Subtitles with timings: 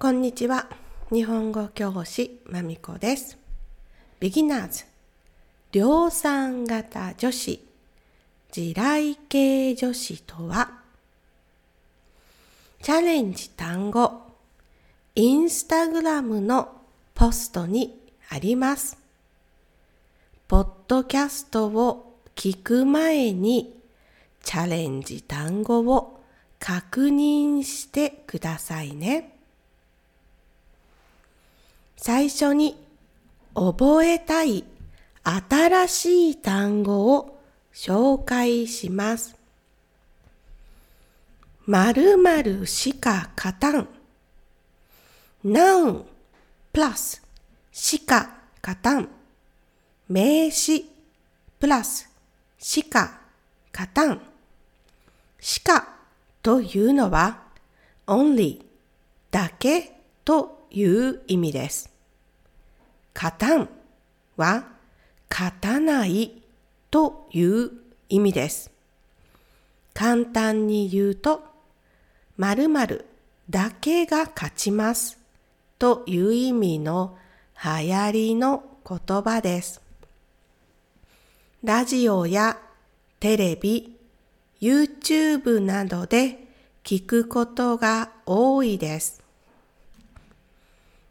[0.00, 0.68] こんにちは。
[1.10, 3.36] 日本語教師まみこです。
[4.20, 4.84] ビギナーズ
[5.72, 7.66] 量産型女子
[8.52, 10.82] 地雷系女子とは
[12.80, 14.22] チャレンジ単語
[15.16, 16.80] インスタグラムの
[17.16, 18.96] ポストにあります。
[20.46, 23.76] ポッドキャストを聞く前に
[24.44, 26.20] チャレンジ単語を
[26.60, 29.34] 確認してくださいね。
[32.00, 32.76] 最初に
[33.54, 34.64] 覚えたい
[35.24, 37.40] 新しい単語を
[37.74, 39.34] 紹介します。
[41.66, 43.88] 〇〇しか勝たん。
[45.44, 46.04] noun
[46.72, 47.20] プラス
[47.72, 48.30] しか
[48.62, 49.08] 勝たん。
[50.08, 50.88] 名詞
[51.58, 52.08] プラス
[52.58, 53.18] しか
[53.72, 54.20] 勝たん。
[55.40, 55.96] しか
[56.42, 57.42] というのは
[58.06, 58.64] only
[59.32, 61.90] だけという意味です。
[63.14, 63.68] 勝たん
[64.36, 64.64] は
[65.30, 66.42] 勝たない
[66.90, 67.70] という
[68.08, 68.70] 意味です。
[69.94, 71.42] 簡単に言うと、
[72.36, 73.04] 〇〇
[73.50, 75.18] だけが勝ちます
[75.78, 77.16] という意味の
[77.62, 79.80] 流行りの言葉です。
[81.64, 82.56] ラジオや
[83.18, 83.96] テレビ、
[84.60, 86.46] YouTube などで
[86.84, 89.27] 聞くことが多いです。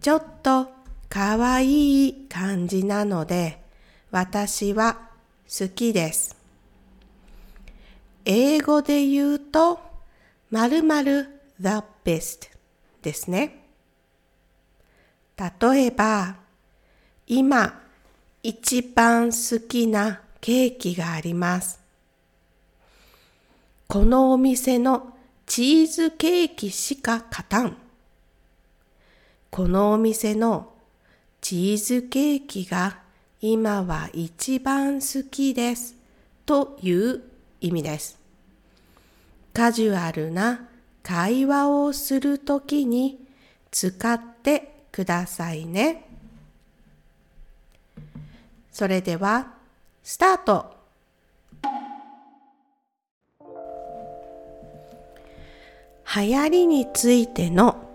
[0.00, 0.70] ちょっと
[1.10, 3.60] かわいい感じなので
[4.10, 5.10] 私は
[5.46, 6.36] 好きです。
[8.24, 9.78] 英語で言うと
[10.50, 11.28] 〇〇
[11.60, 11.68] the
[12.04, 12.48] best
[13.02, 13.66] ですね。
[15.36, 16.36] 例えば
[17.26, 17.82] 今
[18.42, 21.78] 一番好きなケーキがあります。
[23.86, 27.76] このお店のチーズケーキしか勝たん。
[29.50, 30.72] このお店の
[31.40, 32.98] チーズケーキが
[33.40, 35.96] 今は一番好きです
[36.46, 37.22] という
[37.60, 38.18] 意味です。
[39.52, 40.68] カジュアルな
[41.02, 43.18] 会話をするときに
[43.72, 46.04] 使ってくださいね。
[48.70, 49.54] それでは、
[50.04, 50.76] スタート
[56.16, 57.89] 流行りについての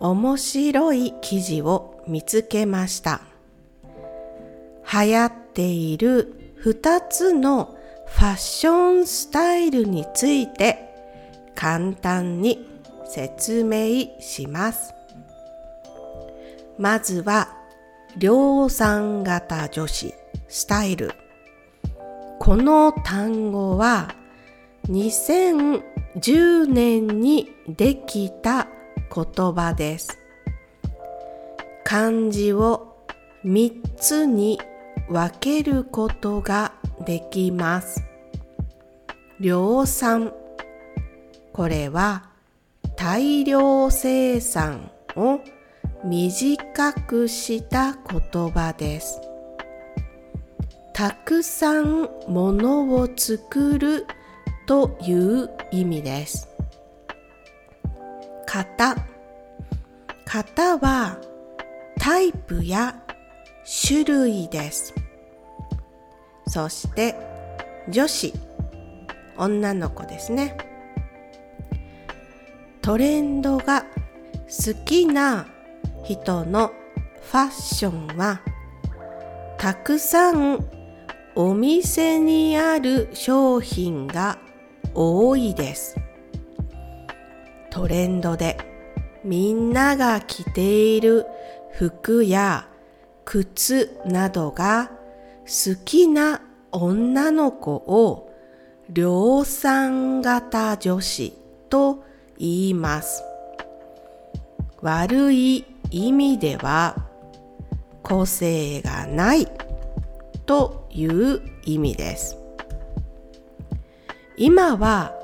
[0.00, 3.22] 面白い記事を見つけました。
[4.92, 10.78] 流行っている2つのファッションスタイルについて
[11.54, 12.68] 簡単に
[13.06, 14.94] 説明します。
[16.78, 17.56] まずは
[18.16, 20.14] 量産型女子
[20.48, 21.12] スタイル。
[22.38, 24.14] この単語は
[24.88, 28.68] 2010年にできた
[29.14, 30.18] 言葉です。
[31.84, 32.96] 漢字を
[33.44, 34.58] 3つに
[35.08, 36.72] 分けることが
[37.06, 38.02] できます。
[39.38, 40.32] 量産。
[41.52, 42.30] これは
[42.96, 45.40] 大量生産を
[46.04, 49.20] 短くした言葉です。
[50.92, 54.06] たくさんものを作る
[54.66, 56.53] という意味です。
[58.54, 58.94] 型
[60.24, 61.18] 型は
[61.98, 63.02] タイプや
[63.88, 64.94] 種類です。
[66.46, 67.16] そして
[67.88, 68.32] 女子
[69.36, 70.56] 女の子ですね。
[72.80, 73.86] トレンドが
[74.46, 75.48] 好きな
[76.04, 76.70] 人の
[77.22, 78.40] ファッションは
[79.58, 80.64] たくさん
[81.34, 84.38] お店にある商品が
[84.94, 86.03] 多いです。
[87.74, 88.56] トレンドで
[89.24, 91.26] みんなが着ている
[91.72, 92.68] 服や
[93.24, 94.92] 靴などが
[95.40, 96.40] 好きな
[96.70, 98.32] 女の子を
[98.88, 101.36] 量産型女子
[101.68, 102.04] と
[102.38, 103.24] 言います。
[104.80, 107.08] 悪い意味では
[108.04, 109.48] 個性がない
[110.46, 112.36] という意味です。
[114.36, 115.23] 今は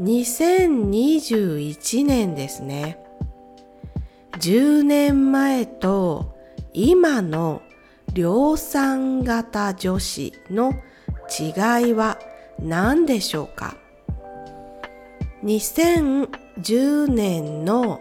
[0.00, 2.98] 2021年ですね。
[4.38, 6.36] 10年前と
[6.72, 7.62] 今の
[8.12, 10.72] 量産型女子の
[11.28, 12.20] 違いは
[12.60, 13.76] 何でしょうか
[15.42, 18.00] ？2010年の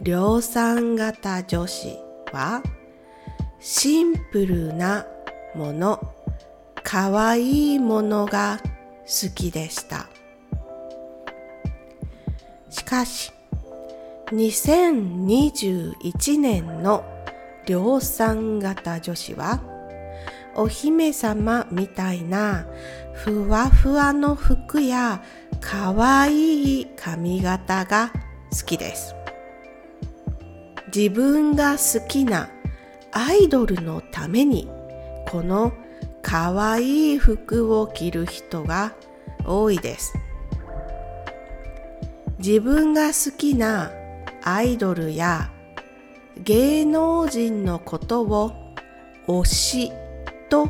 [0.00, 1.98] 量産型女子
[2.32, 2.62] は
[3.58, 5.08] シンプルな
[5.54, 6.00] もの、
[6.84, 8.60] かわいいものが
[9.02, 10.11] 好きでした。
[12.72, 13.30] しかし
[14.28, 17.04] 2021年の
[17.66, 19.60] 量産型女子は
[20.54, 22.66] お姫様みたいな
[23.12, 25.22] ふわふわの服や
[25.60, 28.10] かわいい髪型が
[28.50, 29.14] 好きです。
[30.94, 32.48] 自分が好きな
[33.12, 34.68] アイドルのために
[35.30, 35.72] この
[36.22, 38.94] かわいい服を着る人が
[39.44, 40.14] 多いです。
[42.44, 43.92] 自分が好きな
[44.42, 45.52] アイドルや
[46.42, 48.74] 芸能人のことを
[49.28, 49.92] 推し
[50.50, 50.68] と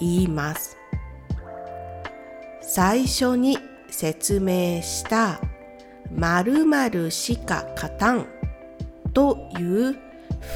[0.00, 0.78] 言います。
[2.62, 3.58] 最初に
[3.90, 5.42] 説明した
[6.10, 8.26] 〇〇しか勝たん
[9.12, 9.92] という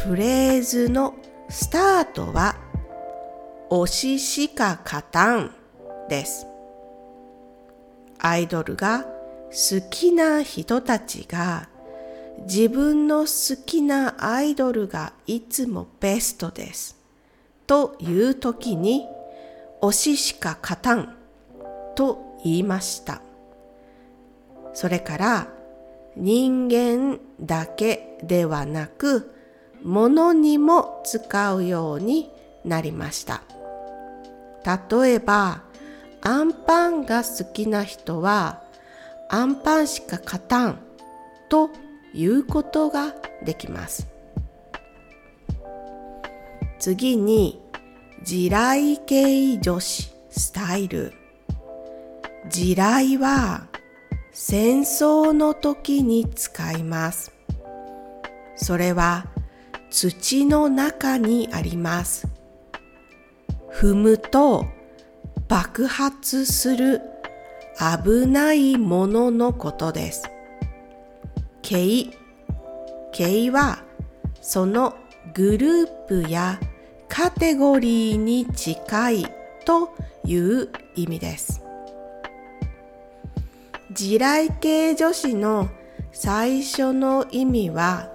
[0.07, 1.15] フレーズの
[1.51, 2.57] スタートは
[3.69, 5.55] 推ししか勝たん
[6.09, 6.47] です。
[8.19, 9.14] アイドルが
[9.55, 11.69] 好きな人たちが
[12.49, 16.97] 自分の好きなアイドルがいつもベストです。
[17.69, 19.07] という時に
[19.81, 21.15] 推ししか勝たん
[21.95, 23.23] と言いました。
[24.73, 25.49] それから
[26.17, 29.33] 人間だけではなく
[29.85, 32.29] 物にも使うように
[32.65, 33.43] なりました。
[34.67, 35.63] 例えば
[36.23, 38.64] アンパンが好きな人は
[39.29, 40.79] アンパンしか勝たん
[41.49, 41.71] と
[42.13, 44.07] いうことができます。
[46.79, 47.63] 次に
[48.23, 51.13] 地雷系女子スタイル。
[52.49, 53.69] 地雷は
[54.33, 57.33] 戦争の時に使います。
[58.57, 59.27] それは
[59.91, 62.29] 土の中にあります。
[63.73, 64.67] 踏むと
[65.49, 67.01] 爆発する
[67.79, 70.31] 危ないもののことです。
[71.63, 72.11] 形
[73.13, 73.83] 形は
[74.41, 74.97] その
[75.35, 76.61] グループや
[77.09, 79.27] カテゴリーに近い
[79.65, 79.95] と
[80.25, 81.63] いう意味です。
[83.93, 85.69] 地雷系女子の
[86.13, 88.11] 最初の意味は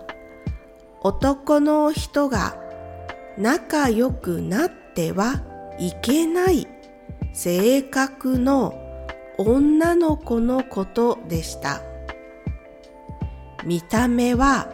[1.02, 2.58] 男の人が
[3.38, 5.42] 仲良くなっては
[5.80, 6.68] いけない
[7.34, 8.79] 性格の
[9.42, 11.82] 女の子のことでした。
[13.64, 14.68] 見た目は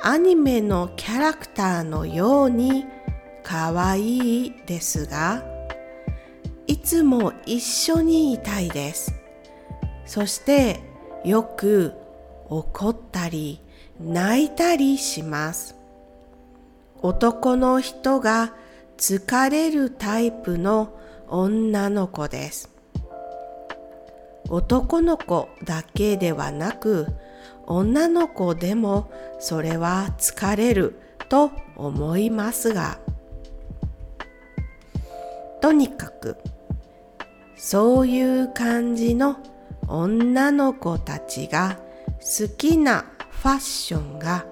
[0.00, 2.86] アニメのキャラクターのように
[3.42, 5.44] 可愛いですが、
[6.66, 9.12] いつも一緒にいたいです。
[10.06, 10.80] そして
[11.22, 11.92] よく
[12.48, 13.60] 怒ったり
[14.00, 15.76] 泣いたりします。
[17.02, 18.54] 男の人が
[18.96, 20.98] 疲れるタイプの
[21.28, 22.69] 女の子です。
[24.50, 27.06] 男の子だけではなく
[27.66, 32.98] 女の子でもそれは疲れると思いますが。
[35.60, 36.36] とにかく
[37.56, 39.36] そういう感じの
[39.86, 41.78] 女の子たちが
[42.18, 44.46] 好きなファッションが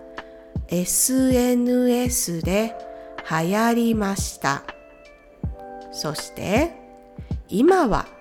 [0.69, 2.77] SNS で
[3.31, 4.63] 流行りました。
[5.91, 6.77] そして
[7.49, 8.18] 今は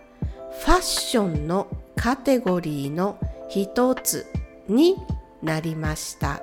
[0.62, 3.18] ファッションのカテゴリーの
[3.50, 4.26] 一つ
[4.68, 4.96] に
[5.42, 6.42] なりました。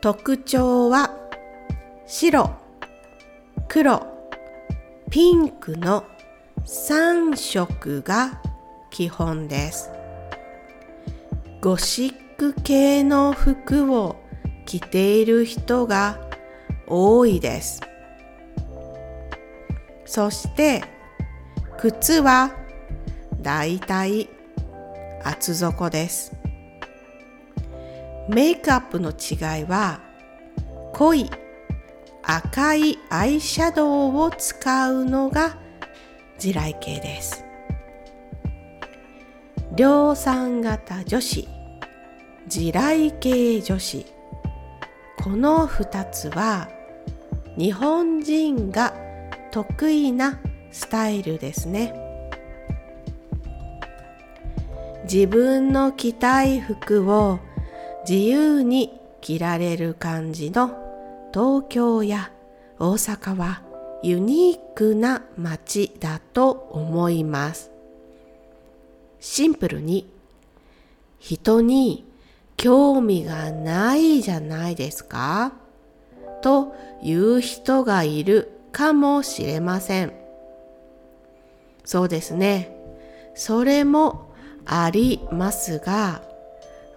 [0.00, 1.16] 特徴は
[2.06, 2.50] 白。
[3.68, 4.06] 黒。
[5.10, 6.04] ピンクの
[6.64, 8.40] 3色が
[8.90, 9.90] 基本です。
[11.60, 14.16] ゴシック系の服を
[14.66, 16.18] 着ている人が
[16.86, 17.80] 多いです。
[20.04, 20.82] そして
[21.82, 22.52] 靴は
[23.40, 24.28] だいたい
[25.24, 26.32] 厚底です。
[28.28, 29.98] メイクアップの違いは
[30.92, 31.28] 濃い
[32.22, 35.58] 赤いアイシャドウを使うのが
[36.38, 37.44] 地雷系です。
[39.74, 41.48] 量産型女子
[42.46, 44.06] 地雷系女子
[45.20, 46.68] この2つは
[47.58, 48.94] 日本人が
[49.50, 50.38] 得意な
[50.72, 51.94] スタイルですね
[55.04, 57.38] 自分の着たい服を
[58.08, 62.32] 自由に着られる感じの東京や
[62.78, 63.62] 大阪は
[64.02, 67.70] ユニークな街だと思います
[69.20, 70.12] シンプルに
[71.20, 72.04] 人に
[72.56, 75.52] 興味がないじゃないですか
[76.42, 80.21] という人がいるかもしれません。
[81.84, 82.76] そうですね。
[83.34, 84.32] それも
[84.66, 86.22] ありますが、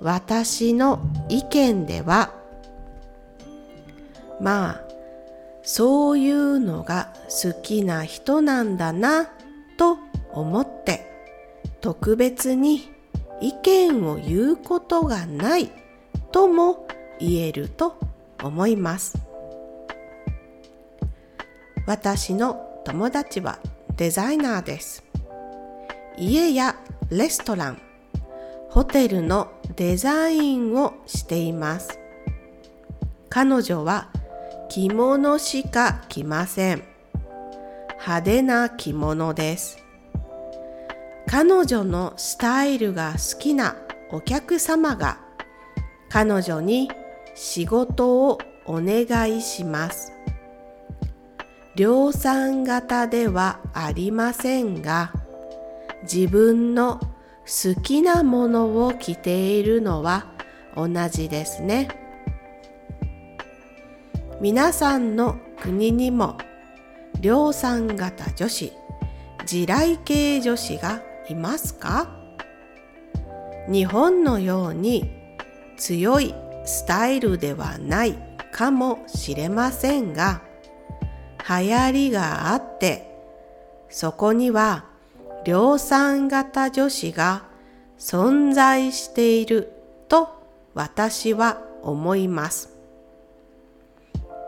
[0.01, 0.99] 私の
[1.29, 2.33] 意見では
[4.41, 4.81] まあ
[5.63, 9.29] そういうのが好きな人なんだな
[9.77, 9.97] と
[10.31, 11.07] 思って
[11.81, 12.91] 特別に
[13.41, 15.71] 意見を言うことがない
[16.31, 16.87] とも
[17.19, 17.97] 言えると
[18.43, 19.17] 思います
[21.87, 23.59] 私の友達は
[23.97, 25.03] デザイナーです。
[26.17, 26.75] 家や
[27.09, 27.81] レストラン
[28.69, 31.97] ホテルのデザインをしています。
[33.29, 34.09] 彼女は
[34.69, 36.83] 着物しか着ません。
[37.99, 39.77] 派手な着物です。
[41.25, 43.77] 彼女のスタイルが好きな
[44.11, 45.19] お客様が
[46.09, 46.91] 彼女に
[47.33, 50.14] 仕事をお願いします。
[51.75, 55.11] 量産型ではありませんが
[56.03, 57.01] 自分の
[57.45, 60.27] 好きなものを着ているのは
[60.75, 61.89] 同じですね。
[64.39, 66.37] 皆さんの国にも
[67.19, 68.71] 量産型女子
[69.45, 72.09] 地雷系女子がいますか？
[73.69, 75.11] 日本のように
[75.77, 76.33] 強い
[76.65, 78.15] スタイルではない
[78.51, 80.41] かもしれませんが
[81.47, 83.15] 流行りがあって
[83.89, 84.85] そこには
[85.45, 87.43] 量産型女子が
[87.99, 89.71] 存在している
[90.07, 90.29] と
[90.73, 92.69] 私は思います。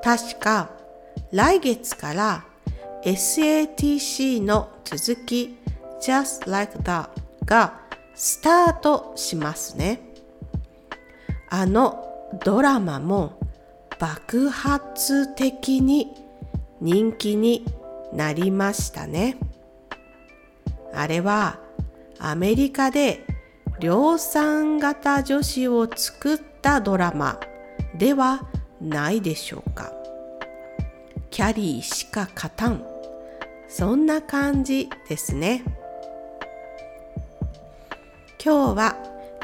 [0.03, 0.69] 確か
[1.31, 2.45] 来月から
[3.03, 5.57] SATC の続き
[6.01, 7.09] Just Like That
[7.45, 7.79] が
[8.15, 10.01] スタートしますね。
[11.49, 12.03] あの
[12.43, 13.39] ドラマも
[13.99, 16.26] 爆発的に
[16.81, 17.65] 人気に
[18.13, 19.37] なりましたね。
[20.93, 21.59] あれは
[22.19, 23.25] アメリカで
[23.79, 27.39] 量産型女子を作ったドラマ
[27.95, 28.47] では
[28.81, 29.91] ないでしょうか。
[31.29, 32.83] キャリーしか勝たん。
[33.67, 35.63] そんな感じですね。
[38.43, 38.95] 今日は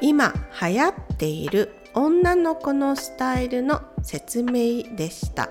[0.01, 5.49] 今流行っている女の子のスタイルの説明でした。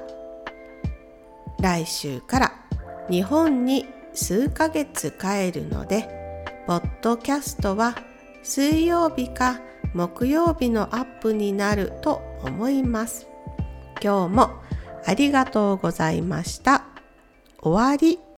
[1.62, 2.52] 来週から
[3.08, 7.94] 日本に数ヶ月帰るので、ポッドキャストは
[8.42, 9.60] 水曜日か
[9.94, 13.28] 木曜日のアップになると思います。
[14.02, 14.50] 今日も
[15.06, 16.84] ありがとうございました。
[17.60, 18.31] 終わり。